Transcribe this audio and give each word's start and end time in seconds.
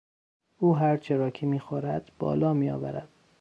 او 0.57 0.75
هرچه 0.75 1.17
را 1.17 1.29
که 1.29 1.45
میخورد 1.45 2.11
بالا 2.19 2.53
میآورد. 2.53 3.07